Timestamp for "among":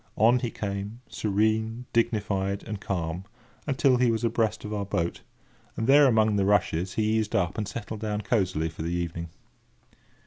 6.07-6.37